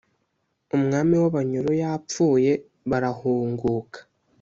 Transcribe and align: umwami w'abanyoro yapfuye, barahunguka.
umwami 0.77 1.15
w'abanyoro 1.21 1.69
yapfuye, 1.81 2.51
barahunguka. 2.89 3.99